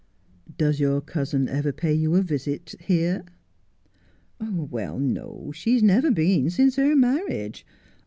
[0.57, 3.23] 'Does your cousin ever pay you a visit here
[4.39, 7.67] 1 ''Well, no, she's never been since her marriage.